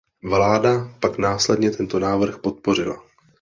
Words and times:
Vláda 0.23 0.93
pak 0.99 1.17
následně 1.17 1.71
tento 1.71 1.99
návrh 1.99 2.37
podpořila. 2.37 3.03